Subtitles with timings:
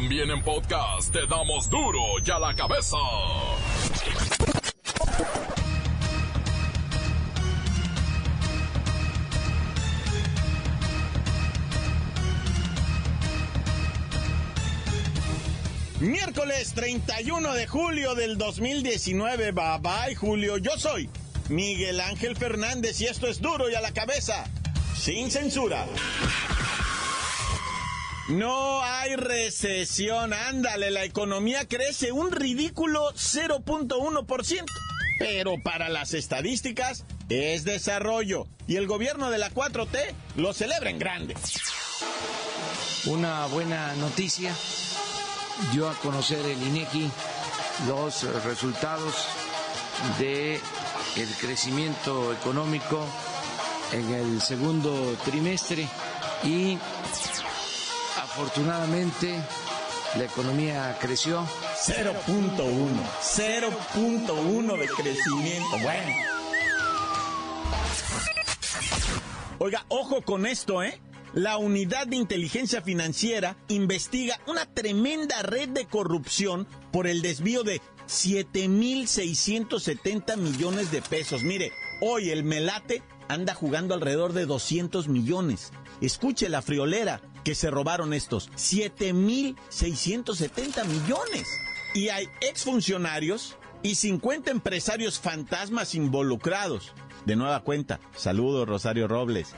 [0.00, 2.96] También en podcast te damos duro y a la cabeza.
[15.98, 19.50] Miércoles 31 de julio del 2019.
[19.50, 20.58] Bye bye, Julio.
[20.58, 21.10] Yo soy
[21.48, 24.44] Miguel Ángel Fernández y esto es duro y a la cabeza.
[24.96, 25.86] Sin censura.
[28.28, 34.64] No hay recesión, ándale, la economía crece un ridículo 0.1%.
[35.18, 39.98] Pero para las estadísticas es desarrollo y el gobierno de la 4T
[40.36, 41.34] lo celebra en grande.
[43.06, 44.54] Una buena noticia
[45.72, 47.10] dio a conocer el INEGI
[47.88, 49.26] los resultados
[50.18, 50.60] de
[51.16, 53.06] el crecimiento económico
[53.92, 55.88] en el segundo trimestre
[56.44, 56.78] y
[58.38, 59.42] afortunadamente
[60.16, 61.44] la economía creció
[61.84, 62.64] 0.1,
[63.20, 65.76] 0.1 de crecimiento.
[65.82, 66.14] Bueno.
[69.58, 71.00] Oiga, ojo con esto, ¿eh?
[71.34, 77.80] la Unidad de Inteligencia Financiera investiga una tremenda red de corrupción por el desvío de
[78.06, 81.42] 7.670 millones de pesos.
[81.42, 85.72] Mire, hoy el Melate anda jugando alrededor de 200 millones.
[86.00, 91.48] Escuche la friolera que se robaron estos 7.670 millones.
[91.94, 96.92] Y hay exfuncionarios y 50 empresarios fantasmas involucrados.
[97.24, 99.54] De nueva cuenta, saludos Rosario Robles.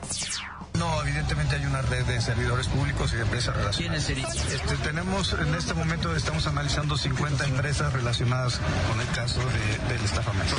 [0.79, 4.07] No, evidentemente hay una red de servidores públicos y de empresas relacionadas.
[4.07, 9.93] ¿Quiénes este, tenemos, en este momento estamos analizando 50 empresas relacionadas con el caso de,
[9.93, 10.55] del estafamiento.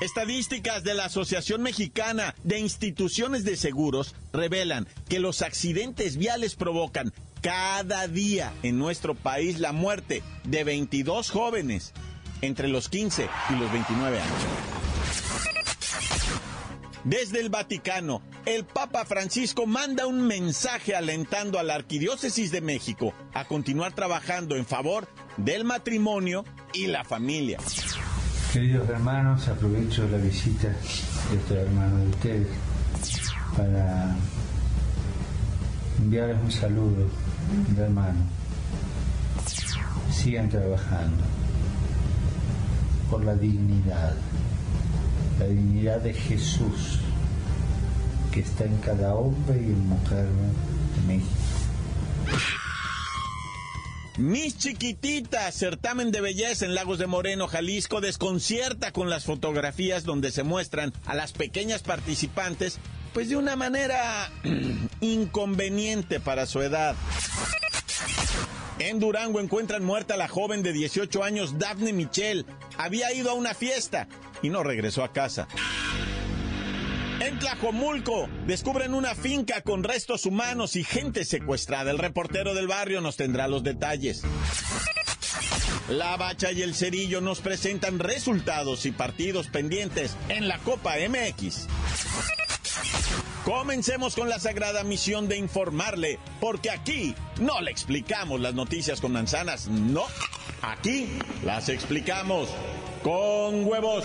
[0.00, 7.12] Estadísticas de la Asociación Mexicana de Instituciones de Seguros revelan que los accidentes viales provocan
[7.42, 11.92] cada día en nuestro país la muerte de 22 jóvenes
[12.40, 14.42] entre los 15 y los 29 años.
[17.04, 23.12] Desde el Vaticano, el Papa Francisco manda un mensaje alentando a la Arquidiócesis de México
[23.34, 27.58] a continuar trabajando en favor del matrimonio y la familia.
[28.52, 32.48] Queridos hermanos, aprovecho la visita de estos hermanos de ustedes
[33.56, 34.16] para
[36.00, 37.06] enviarles un saludo
[37.68, 38.18] de hermano.
[40.10, 41.22] Sigan trabajando
[43.08, 44.16] por la dignidad
[45.40, 46.98] la dignidad de Jesús
[48.30, 51.39] que está en cada hombre y mujer de México.
[54.20, 60.30] Mis chiquititas, certamen de belleza en Lagos de Moreno, Jalisco, desconcierta con las fotografías donde
[60.30, 62.78] se muestran a las pequeñas participantes,
[63.14, 64.30] pues de una manera
[65.00, 66.96] inconveniente para su edad.
[68.78, 72.44] En Durango encuentran muerta a la joven de 18 años, Daphne Michel.
[72.76, 74.06] Había ido a una fiesta
[74.42, 75.48] y no regresó a casa.
[77.30, 81.92] En Tlajomulco descubren una finca con restos humanos y gente secuestrada.
[81.92, 84.22] El reportero del barrio nos tendrá los detalles.
[85.88, 91.68] La Bacha y el Cerillo nos presentan resultados y partidos pendientes en la Copa MX.
[93.44, 99.12] Comencemos con la sagrada misión de informarle, porque aquí no le explicamos las noticias con
[99.12, 100.02] manzanas, no.
[100.62, 101.08] Aquí
[101.44, 102.48] las explicamos
[103.04, 104.04] con huevos.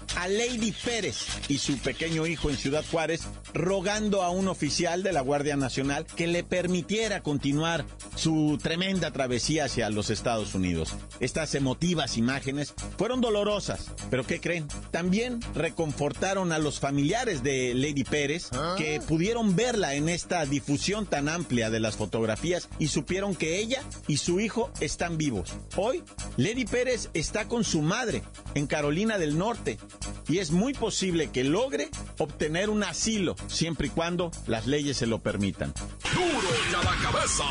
[0.17, 3.21] a Lady Pérez y su pequeño hijo en Ciudad Juárez
[3.53, 7.85] rogando a un oficial de la Guardia Nacional que le permitiera continuar
[8.15, 10.95] su tremenda travesía hacia los Estados Unidos.
[11.19, 14.67] Estas emotivas imágenes fueron dolorosas, pero ¿qué creen?
[14.91, 21.29] También reconfortaron a los familiares de Lady Pérez que pudieron verla en esta difusión tan
[21.29, 25.53] amplia de las fotografías y supieron que ella y su hijo están vivos.
[25.75, 26.03] Hoy,
[26.37, 28.23] Lady Pérez está con su madre
[28.55, 29.77] en Carolina del Norte
[30.27, 35.07] y es muy posible que logre obtener un asilo siempre y cuando las leyes se
[35.07, 35.73] lo permitan.
[36.13, 37.43] ¡Duro y a la cabeza!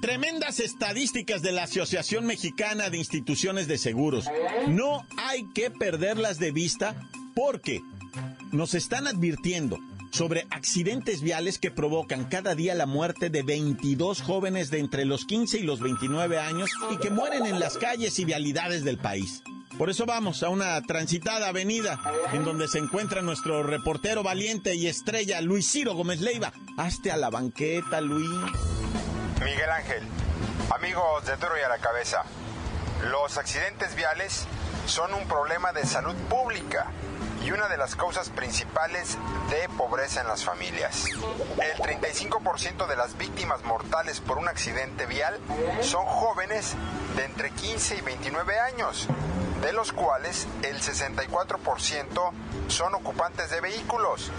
[0.00, 4.26] Tremendas estadísticas de la Asociación Mexicana de Instituciones de Seguros.
[4.66, 7.80] No hay que perderlas de vista porque
[8.50, 9.78] nos están advirtiendo
[10.12, 15.24] sobre accidentes viales que provocan cada día la muerte de 22 jóvenes de entre los
[15.24, 19.42] 15 y los 29 años y que mueren en las calles y vialidades del país.
[19.78, 21.98] Por eso vamos a una transitada avenida
[22.34, 26.52] en donde se encuentra nuestro reportero valiente y estrella Luis Ciro Gómez Leiva.
[26.76, 28.28] Hazte a la banqueta, Luis.
[29.42, 30.02] Miguel Ángel,
[30.76, 32.22] amigos de Duro y a la Cabeza,
[33.10, 34.46] los accidentes viales
[34.86, 36.92] son un problema de salud pública
[37.44, 39.18] y una de las causas principales
[39.50, 41.06] de pobreza en las familias.
[41.06, 45.38] El 35% de las víctimas mortales por un accidente vial
[45.80, 46.74] son jóvenes
[47.16, 49.08] de entre 15 y 29 años,
[49.60, 52.30] de los cuales el 64%
[52.68, 54.30] son ocupantes de vehículos,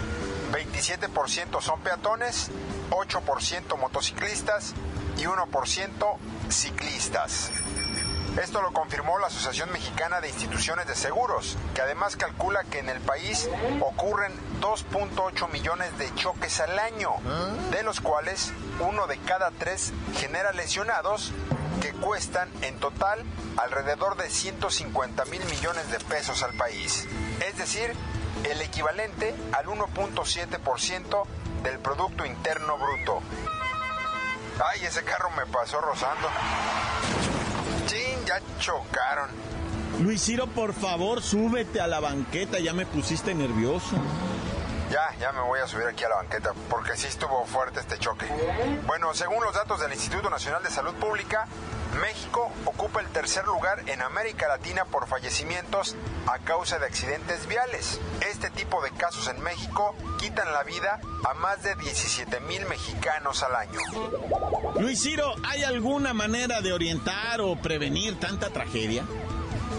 [0.52, 2.50] 27% son peatones,
[2.90, 4.74] 8% motociclistas
[5.16, 6.16] y 1%
[6.48, 7.50] ciclistas.
[8.42, 12.88] Esto lo confirmó la Asociación Mexicana de Instituciones de Seguros, que además calcula que en
[12.88, 13.48] el país
[13.80, 17.10] ocurren 2.8 millones de choques al año,
[17.70, 21.32] de los cuales uno de cada tres genera lesionados
[21.80, 23.24] que cuestan en total
[23.56, 27.06] alrededor de 150 mil millones de pesos al país.
[27.46, 27.94] Es decir,
[28.50, 31.24] el equivalente al 1.7%
[31.62, 33.20] del Producto Interno Bruto.
[34.64, 36.28] Ay, ese carro me pasó rozando.
[38.34, 39.30] Ya chocaron.
[40.00, 43.96] Luis Ciro, por favor, súbete a la banqueta, ya me pusiste nervioso.
[44.90, 47.98] Ya, ya me voy a subir aquí a la banqueta, porque sí estuvo fuerte este
[47.98, 48.26] choque.
[48.86, 51.46] Bueno, según los datos del Instituto Nacional de Salud Pública,
[52.00, 55.96] México ocupa el tercer lugar en América Latina por fallecimientos
[56.26, 58.00] a causa de accidentes viales.
[58.30, 63.42] Este tipo de casos en México quitan la vida a más de 17 mil mexicanos
[63.42, 63.80] al año.
[64.78, 69.04] Luis Ciro, ¿hay alguna manera de orientar o prevenir tanta tragedia?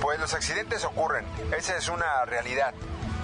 [0.01, 1.25] Pues los accidentes ocurren,
[1.57, 2.73] esa es una realidad.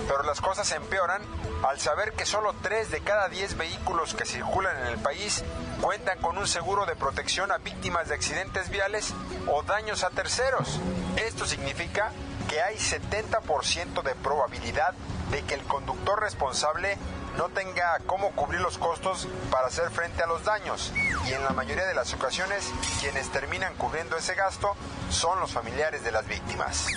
[0.08, 1.22] Pero las cosas empeoran
[1.68, 5.44] al saber que solo 3 de cada 10 vehículos que circulan en el país
[5.82, 9.14] cuentan con un seguro de protección a víctimas de accidentes viales
[9.48, 10.80] o daños a terceros.
[11.18, 12.12] Esto significa
[12.48, 14.94] que hay 70% de probabilidad
[15.32, 16.98] de que el conductor responsable
[17.38, 20.92] no tenga cómo cubrir los costos para hacer frente a los daños
[21.28, 24.76] y en la mayoría de las ocasiones quienes terminan cubriendo ese gasto
[25.10, 26.88] son los familiares de las víctimas.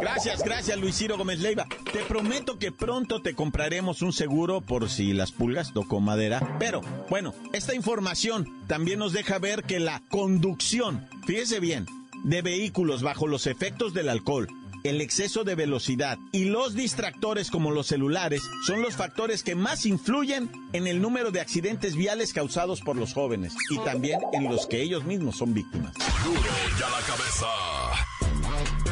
[0.00, 1.66] Gracias, gracias Luis Ciro Gómez Leiva.
[1.92, 6.56] Te prometo que pronto te compraremos un seguro por si las pulgas tocó madera.
[6.58, 11.86] Pero, bueno, esta información también nos deja ver que la conducción, fíjese bien,
[12.24, 14.48] de vehículos bajo los efectos del alcohol,
[14.86, 19.86] el exceso de velocidad y los distractores como los celulares son los factores que más
[19.86, 24.66] influyen en el número de accidentes viales causados por los jóvenes y también en los
[24.66, 25.94] que ellos mismos son víctimas.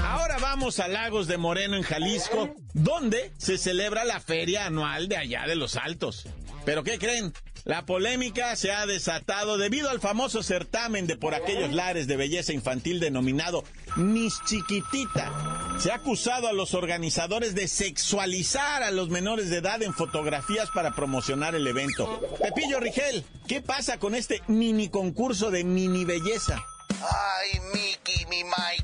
[0.02, 5.16] Ahora vamos a Lagos de Moreno en Jalisco, donde se celebra la feria anual de
[5.16, 6.26] allá de los Altos.
[6.64, 7.32] ¿Pero qué creen?
[7.64, 12.52] La polémica se ha desatado debido al famoso certamen de por aquellos lares de belleza
[12.52, 13.64] infantil denominado
[13.96, 15.32] Miss Chiquitita.
[15.78, 20.68] Se ha acusado a los organizadores de sexualizar a los menores de edad en fotografías
[20.74, 22.20] para promocionar el evento.
[22.38, 26.62] Pepillo Rigel, ¿qué pasa con este mini concurso de mini belleza?
[26.90, 28.83] Ay, Mickey, mi Mikey.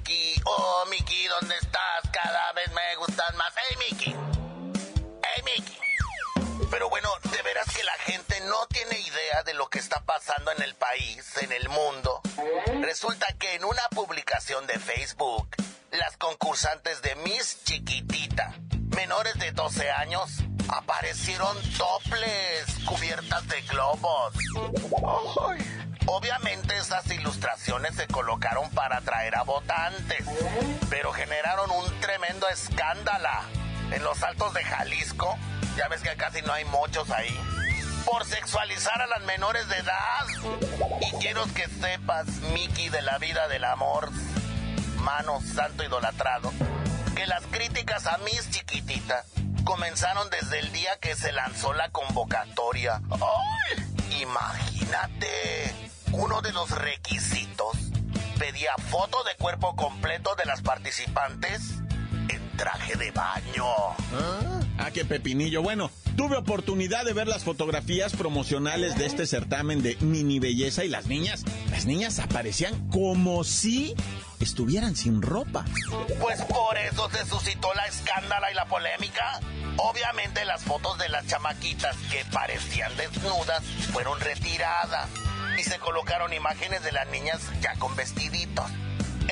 [10.10, 12.20] Pasando en el país, en el mundo.
[12.80, 15.46] Resulta que en una publicación de Facebook,
[15.92, 18.52] las concursantes de Miss Chiquitita,
[18.96, 20.38] menores de 12 años,
[20.68, 24.34] aparecieron toples, cubiertas de globos.
[26.06, 30.26] Obviamente esas ilustraciones se colocaron para atraer a votantes,
[30.88, 33.28] pero generaron un tremendo escándalo.
[33.92, 35.38] En los altos de Jalisco,
[35.76, 37.38] ya ves que casi no hay muchos ahí,
[38.04, 40.26] por sexualizar a las menores de edad.
[41.00, 44.10] Y quiero que sepas, Mickey, de la vida del amor,
[44.98, 46.52] mano santo idolatrado,
[47.14, 49.24] que las críticas a Miss Chiquitita
[49.64, 53.00] comenzaron desde el día que se lanzó la convocatoria.
[53.10, 54.22] ¡Ay!
[54.22, 55.74] Imagínate,
[56.12, 57.76] uno de los requisitos
[58.38, 61.74] pedía foto de cuerpo completo de las participantes
[62.28, 63.66] en traje de baño.
[64.78, 65.62] Ah, qué pepinillo.
[65.62, 70.88] Bueno, tuve oportunidad de ver las fotografías promocionales de este certamen de mini belleza y
[70.88, 73.94] las niñas, las niñas aparecían como si
[74.38, 75.64] estuvieran sin ropa.
[76.20, 79.40] Pues por eso se suscitó la escándala y la polémica.
[79.78, 85.08] Obviamente las fotos de las chamaquitas que parecían desnudas fueron retiradas
[85.58, 88.70] y se colocaron imágenes de las niñas ya con vestiditos.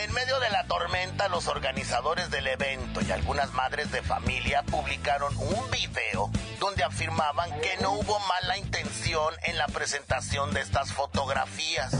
[0.01, 5.37] En medio de la tormenta, los organizadores del evento y algunas madres de familia publicaron
[5.37, 11.93] un video donde afirmaban que no hubo mala intención en la presentación de estas fotografías.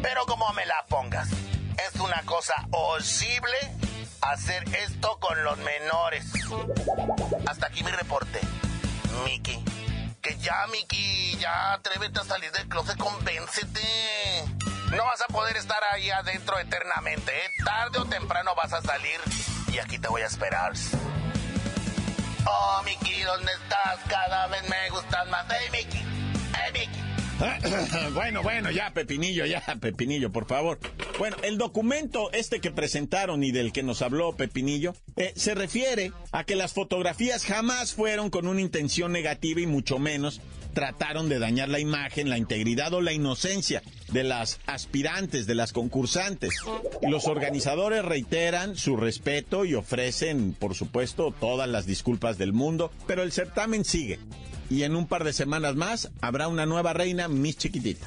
[0.00, 1.28] Pero como me la pongas,
[1.86, 3.58] es una cosa horrible
[4.22, 6.24] hacer esto con los menores.
[7.46, 8.40] Hasta aquí mi reporte.
[9.26, 9.62] Miki.
[10.24, 13.82] Que ya, Miki, ya atrévete a salir del closet, convéncete.
[14.96, 17.50] No vas a poder estar ahí adentro eternamente, ¿eh?
[17.62, 19.20] Tarde o temprano vas a salir
[19.70, 20.72] y aquí te voy a esperar.
[22.46, 23.98] Oh, Miki, ¿dónde estás?
[24.08, 25.44] Cada vez me gustas más.
[25.50, 26.02] Hey, Miki.
[26.54, 28.10] Hey, Miki.
[28.14, 30.78] bueno, bueno, ya, Pepinillo, ya, Pepinillo, por favor.
[31.18, 36.12] Bueno, el documento este que presentaron y del que nos habló Pepinillo eh, se refiere
[36.32, 40.40] a que las fotografías jamás fueron con una intención negativa y mucho menos
[40.74, 45.72] trataron de dañar la imagen, la integridad o la inocencia de las aspirantes, de las
[45.72, 46.52] concursantes.
[47.00, 53.22] Los organizadores reiteran su respeto y ofrecen, por supuesto, todas las disculpas del mundo, pero
[53.22, 54.18] el certamen sigue.
[54.68, 58.06] Y en un par de semanas más habrá una nueva reina, Miss Chiquitita.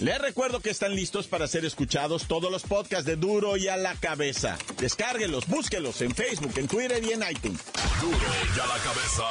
[0.00, 3.76] Les recuerdo que están listos para ser escuchados todos los podcasts de Duro y a
[3.76, 4.56] la cabeza.
[4.78, 7.60] Descárguelos, búsquelos en Facebook, en Twitter y en iTunes.
[8.00, 8.16] Duro
[8.56, 9.24] y a la cabeza.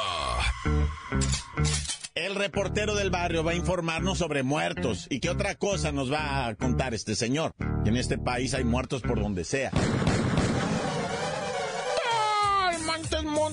[2.14, 5.06] El reportero del barrio va a informarnos sobre muertos.
[5.08, 7.54] ¿Y qué otra cosa nos va a contar este señor?
[7.82, 9.70] Que en este país hay muertos por donde sea.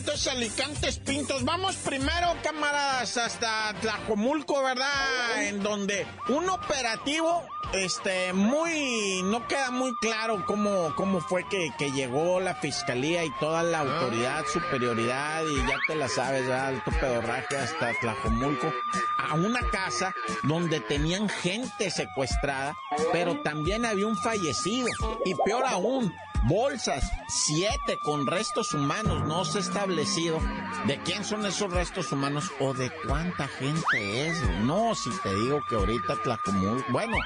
[0.08, 1.44] Alicantes, Pintos.
[1.44, 5.44] Vamos primero, camaradas, hasta Tlajomulco, ¿verdad?
[5.44, 7.44] En donde un operativo
[7.74, 13.30] este, muy, no queda muy claro cómo, cómo fue que, que, llegó la fiscalía y
[13.40, 16.68] toda la autoridad, superioridad, y ya te la sabes, ¿verdad?
[16.68, 18.72] Alto pedorraje hasta Tlajomulco,
[19.18, 22.76] a una casa donde tenían gente secuestrada,
[23.12, 24.88] pero también había un fallecido,
[25.26, 26.14] y peor aún,
[26.48, 29.28] bolsas, siete con restos humanos.
[29.28, 30.40] No se ha establecido
[30.88, 34.42] de quién son esos restos humanos o de cuánta gente es.
[34.62, 37.18] No, si te digo que ahorita Tlacomulco, bueno,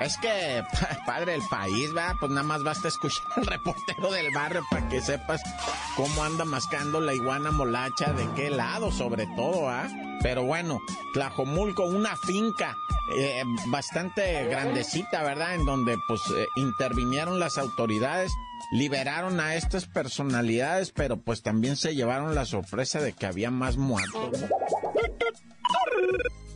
[0.00, 0.64] es que,
[1.06, 5.00] padre del país, va, pues nada más basta escuchar al reportero del barrio para que
[5.00, 5.42] sepas
[5.96, 9.88] cómo anda mascando la iguana molacha, de qué lado, sobre todo, ¿ah?
[10.22, 10.80] Pero bueno,
[11.12, 12.76] Tlajomulco, una finca
[13.16, 15.54] eh, bastante grandecita, ¿verdad?
[15.54, 18.36] En donde pues eh, intervinieron las autoridades,
[18.70, 23.76] liberaron a estas personalidades, pero pues también se llevaron la sorpresa de que había más
[23.76, 24.30] muertos.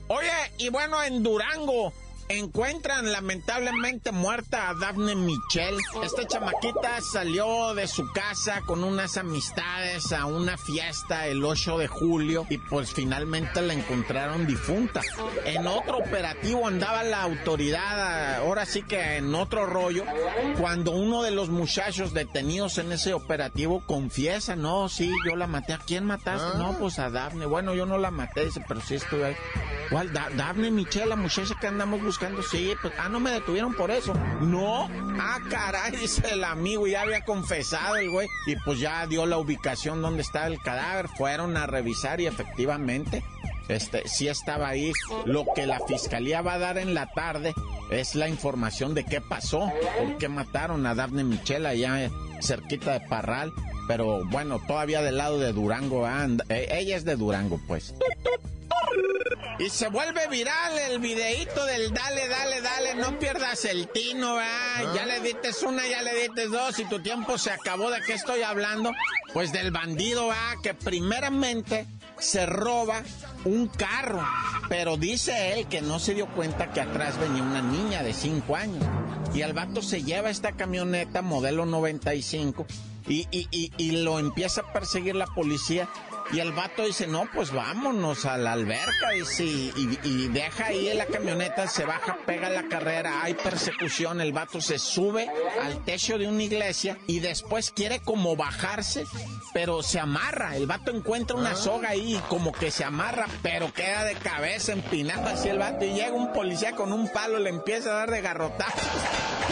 [0.08, 1.92] Oye, y bueno, en Durango,
[2.28, 5.76] Encuentran lamentablemente muerta a Daphne Michelle.
[6.02, 11.86] Esta chamaquita salió de su casa con unas amistades a una fiesta el 8 de
[11.86, 15.02] julio y pues finalmente la encontraron difunta.
[15.44, 20.04] En otro operativo andaba la autoridad, ahora sí que en otro rollo,
[20.58, 25.74] cuando uno de los muchachos detenidos en ese operativo confiesa, no, sí, yo la maté.
[25.74, 26.58] ¿A quién mataste?
[26.58, 27.46] No, pues a Daphne.
[27.46, 29.36] Bueno, yo no la maté, dice, pero sí estuve ahí.
[29.90, 30.12] ¿Cuál?
[30.12, 34.14] Daphne Michelle, la muchacha que andamos buscando sí, pues, ah, no me detuvieron por eso.
[34.40, 34.88] No,
[35.20, 39.38] ah, caray, dice el amigo, ya había confesado el güey, y pues ya dio la
[39.38, 43.22] ubicación donde está el cadáver, fueron a revisar y efectivamente,
[43.68, 44.92] este, sí estaba ahí.
[45.24, 47.54] Lo que la fiscalía va a dar en la tarde
[47.90, 52.10] es la información de qué pasó, por qué mataron a Daphne Michela allá
[52.40, 53.52] cerquita de Parral.
[53.86, 56.44] Pero bueno, todavía del lado de Durango, anda.
[56.48, 57.94] Eh, ella es de Durango, pues.
[59.58, 64.94] Y se vuelve viral el videíto del dale, dale, dale, no pierdas el tino, ¿verdad?
[64.94, 67.90] Ya le dices una, ya le dices dos y tu tiempo se acabó.
[67.90, 68.92] ¿De qué estoy hablando?
[69.32, 70.54] Pues del bandido, ¿verdad?
[70.62, 71.86] Que primeramente
[72.18, 73.04] se roba
[73.44, 74.26] un carro,
[74.68, 78.56] pero dice él que no se dio cuenta que atrás venía una niña de 5
[78.56, 78.84] años.
[79.34, 82.66] Y el vato se lleva esta camioneta modelo 95
[83.06, 85.88] y, y, y, y lo empieza a perseguir la policía
[86.32, 89.10] y el vato dice, no, pues vámonos a la alberca.
[89.14, 94.20] Dice, y, y, deja ahí en la camioneta, se baja, pega la carrera, hay persecución.
[94.20, 95.28] El vato se sube
[95.62, 99.04] al techo de una iglesia y después quiere como bajarse,
[99.52, 100.56] pero se amarra.
[100.56, 104.72] El vato encuentra una soga ahí y como que se amarra, pero queda de cabeza
[104.72, 105.84] empinado así el vato.
[105.84, 108.82] Y llega un policía con un palo, le empieza a dar de garrotazos.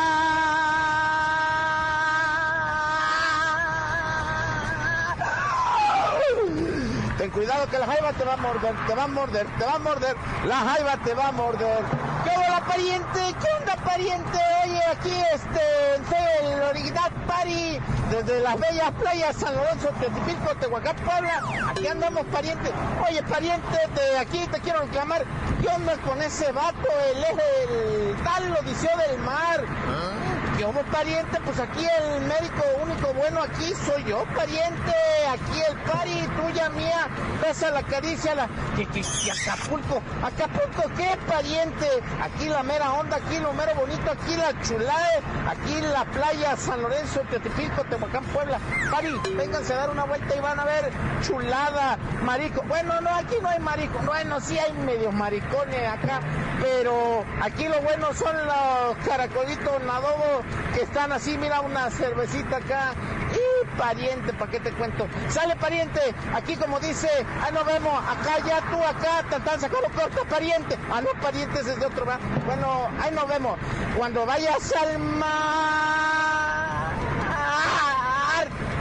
[7.21, 9.75] Ten cuidado que la jaiba te va a morder, te va a morder, te va
[9.75, 10.15] a morder.
[10.47, 11.83] La jaiba te va a morder.
[12.23, 13.19] ¿Qué hola pariente?
[13.39, 14.39] ¿Qué onda pariente?
[14.63, 15.61] Oye, aquí este,
[15.97, 21.43] en el original Pari, desde las bellas playas San Lorenzo, Teotipico, Tehuacán, Puebla.
[21.69, 22.71] Aquí andamos pariente.
[23.07, 25.23] Oye pariente, de aquí te quiero reclamar.
[25.61, 26.87] ¿Qué onda con ese vato?
[27.13, 29.63] El eje, el tal Odiseo del Mar.
[29.63, 30.40] ¿Ah?
[30.65, 34.93] Como pariente, pues aquí el médico único bueno aquí soy yo, pariente.
[35.31, 37.07] Aquí el pari, tuya, mía.
[37.41, 38.49] Besa la caricia, la.
[38.77, 40.01] Y, Acapulco.
[40.21, 41.87] Acapulco, ¿qué pariente?
[42.21, 46.81] Aquí la mera onda, aquí lo mero bonito, aquí la chulada, aquí la playa San
[46.81, 48.59] Lorenzo, Teotipico, Tehuacán, Puebla.
[48.91, 50.91] Pari, vénganse a dar una vuelta y van a ver
[51.21, 52.61] chulada, marico.
[52.63, 53.99] Bueno, no, aquí no hay marico.
[54.05, 56.19] Bueno, sí hay medios maricones acá,
[56.61, 62.93] pero aquí lo bueno son los caracolitos nadobos que están así, mira una cervecita acá.
[63.31, 65.07] Y pariente, ¿para qué te cuento?
[65.29, 66.01] Sale pariente,
[66.33, 67.09] aquí como dice,
[67.41, 70.77] ahí nos vemos, acá ya tú, acá, tan, sacado corta pariente.
[70.91, 72.19] Ah, no, parientes es de otro, ¿verdad?
[72.45, 73.57] Bueno, ahí nos vemos.
[73.97, 75.31] Cuando vayas al mar,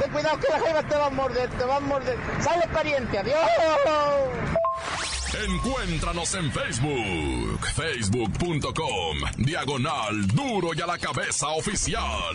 [0.01, 2.19] ten cuidado que la jeva te va a morder, te va a morder.
[2.41, 3.39] Sale pariente, adiós.
[5.33, 12.35] Encuéntranos en Facebook, facebook.com, diagonal duro y a la cabeza oficial.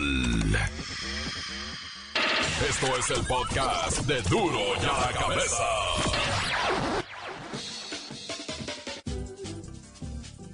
[2.68, 5.64] Esto es el podcast de duro y a la cabeza.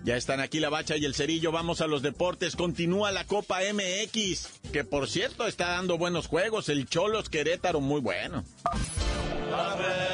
[0.05, 3.61] Ya están aquí la bacha y el cerillo, vamos a los deportes, continúa la Copa
[3.73, 8.45] MX, que por cierto está dando buenos juegos, el Cholos Querétaro muy bueno.
[8.69, 10.12] le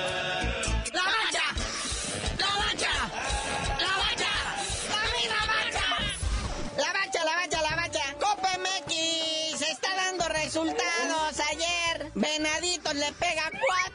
[13.14, 13.88] pega 4-1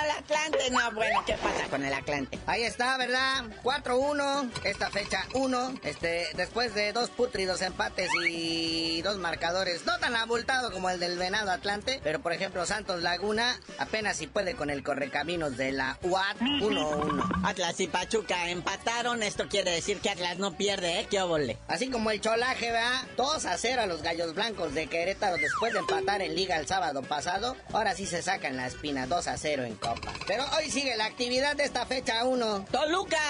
[0.00, 0.70] al Atlante.
[0.70, 2.38] No, bueno, ¿qué pasa con el Atlante?
[2.46, 3.44] Ahí está, ¿verdad?
[3.62, 5.74] 4-1, esta fecha 1.
[5.82, 11.18] Este, después de dos putridos empates y dos marcadores, no tan abultado como el del
[11.18, 15.98] Venado Atlante, pero por ejemplo Santos Laguna apenas si puede con el correcaminos de la
[16.02, 17.42] UAT 1-1.
[17.44, 21.06] Atlas y Pachuca empataron, esto quiere decir que Atlas no pierde, ¿eh?
[21.10, 21.58] ¿Qué óvole?
[21.68, 25.72] Así como el Cholaje, va 2 a 0 a los Gallos Blancos de Querétaro después
[25.72, 27.56] de empatar en Liga el sábado pasado.
[27.72, 30.12] Ahora sí se sacan la espina 2 a 0 en Copa.
[30.26, 32.66] Pero hoy sigue la actividad de esta fecha 1.
[32.72, 33.20] Toluca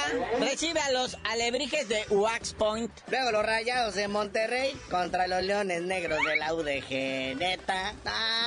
[0.41, 2.91] recibe a los alebrijes de Wax Point.
[3.11, 7.37] Luego los rayados de Monterrey contra los leones negros de la UDG.
[7.37, 7.95] Neta,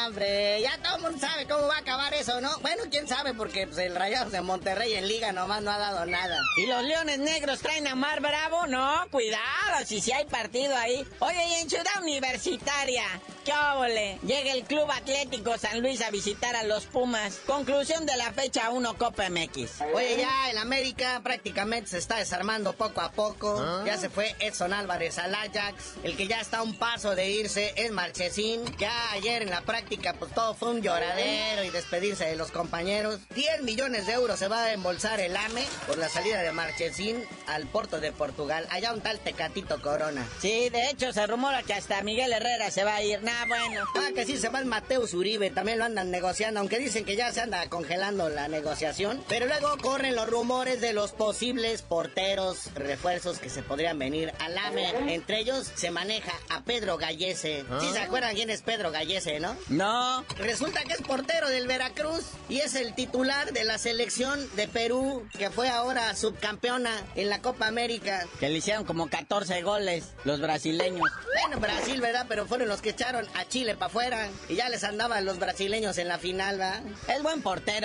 [0.06, 2.50] hombre, ya todo el mundo sabe cómo va a acabar eso, ¿no?
[2.60, 6.06] Bueno, quién sabe, porque pues, el rayados de Monterrey en liga nomás no ha dado
[6.08, 6.40] nada.
[6.58, 8.66] ¿Y los leones negros traen a Mar Bravo?
[8.68, 11.06] No, cuidado, si si hay partido ahí.
[11.20, 13.04] Oye, y en Ciudad Universitaria,
[13.46, 14.18] ¿qué óvole?
[14.24, 17.40] Llega el Club Atlético San Luis a visitar a los Pumas.
[17.46, 19.82] Conclusión de la fecha 1 Copa MX.
[19.94, 23.60] Oye, ya el América prácticamente se está desarmando poco a poco.
[23.60, 23.84] ¿Ah?
[23.86, 25.96] Ya se fue Edson Álvarez al Ajax.
[26.04, 28.62] El que ya está a un paso de irse es Marchesín.
[28.78, 33.20] Ya ayer en la práctica, pues todo fue un lloradero y despedirse de los compañeros.
[33.36, 37.24] 10 millones de euros se va a embolsar el AME por la salida de Marchesín
[37.48, 38.68] al Porto de Portugal.
[38.70, 40.28] Allá un tal Tecatito Corona.
[40.40, 43.22] Sí, de hecho se rumora que hasta Miguel Herrera se va a ir.
[43.24, 43.86] Nah, bueno.
[43.96, 47.16] Ah, que sí se va el Mateus Uribe, también lo andan negociando, aunque dicen que
[47.16, 49.24] ya se anda congelando la negociación.
[49.28, 54.56] Pero luego corren los rumores de los posibles porteros, refuerzos que se podrían venir al
[54.60, 55.16] AME.
[55.16, 57.66] Entre ellos se maneja a Pedro Gallese.
[57.80, 59.56] ¿Sí se acuerdan quién es Pedro Gallese, no?
[59.70, 60.24] No.
[60.38, 65.28] Resulta que es portero del Veracruz y es el titular de la selección de Perú,
[65.36, 68.28] que fue ahora subcampeona en la Copa América.
[68.40, 71.10] Que le hicieron como 14 goles los brasileños.
[71.42, 72.28] Bueno, Brasil, ¿verdad?
[72.30, 75.98] Pero fueron los que echaron a Chile para afuera y ya les andaban los brasileños
[75.98, 76.84] en la final, ¿verdad?
[77.08, 77.79] Es buen portero.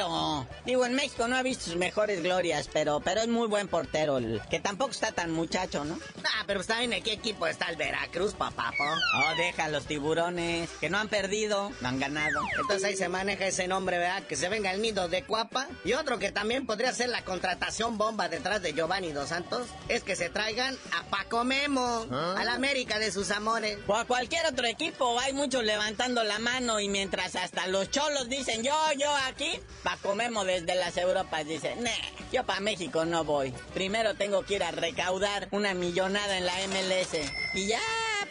[0.65, 4.19] Digo, en México no ha visto sus mejores glorias, pero, pero es muy buen portero.
[4.19, 5.99] el- que tampoco está tan muchacho, ¿no?
[6.25, 8.85] Ah, pero está en qué equipo está el Veracruz, papá, po?
[8.85, 12.41] Oh, deja los tiburones, que no han perdido, no han ganado.
[12.61, 14.23] Entonces ahí se maneja ese nombre, ¿verdad?
[14.25, 15.69] Que se venga el nido de Cuapa.
[15.85, 20.03] Y otro que también podría ser la contratación bomba detrás de Giovanni Dos Santos es
[20.03, 23.79] que se traigan a Paco Memo, a la América de sus amores.
[23.87, 28.29] O a cualquier otro equipo, hay muchos levantando la mano y mientras hasta los cholos
[28.29, 31.91] dicen yo, yo aquí, Paco Memo desde las Europas dice, nah,
[32.33, 33.53] yo para México no voy.
[33.75, 37.19] Primero tengo que ir a recaudar una millonada en la MLS.
[37.53, 37.81] Y ya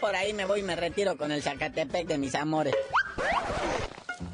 [0.01, 2.73] por ahí me voy y me retiro con el Zacatepec de mis amores.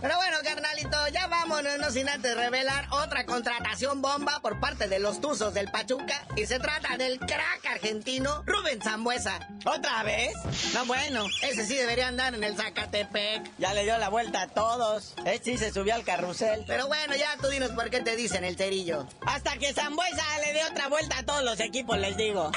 [0.02, 5.00] Pero bueno, carnalito, ya vámonos, no sin antes revelar otra contratación bomba por parte de
[5.00, 6.26] los Tuzos del Pachuca.
[6.38, 9.46] Y se trata del crack argentino Rubén Zambuesa.
[9.66, 10.34] ¿Otra vez?
[10.74, 11.26] No, bueno.
[11.42, 13.52] Ese sí debería andar en el Zacatepec.
[13.58, 15.16] Ya le dio la vuelta a todos.
[15.26, 16.64] Este sí se subió al carrusel.
[16.66, 19.06] Pero bueno, ya tú dinos por qué te dicen el cerillo.
[19.26, 22.52] Hasta que Zambuesa le dé otra vuelta a todos los equipos, les digo.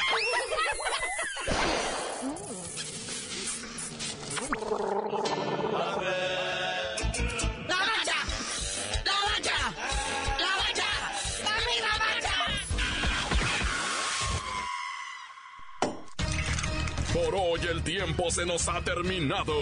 [17.25, 19.55] Por hoy el tiempo se nos ha terminado.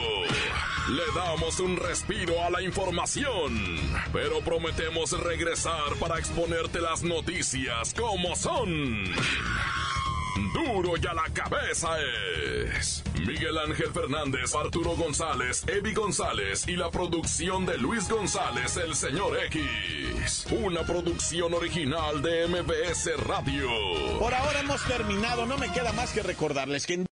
[0.89, 3.77] Le damos un respiro a la información,
[4.13, 9.05] pero prometemos regresar para exponerte las noticias como son.
[10.55, 16.91] Duro y a la cabeza es Miguel Ángel Fernández, Arturo González, Evi González y la
[16.91, 20.47] producción de Luis González, el señor X.
[20.51, 23.69] Una producción original de MBS Radio.
[24.19, 27.05] Por ahora hemos terminado, no me queda más que recordarles que